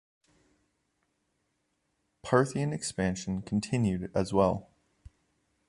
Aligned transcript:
Parthian 2.23 2.73
expansion 2.73 3.43
continued 3.43 4.09
as 4.15 4.33
well. 4.33 4.67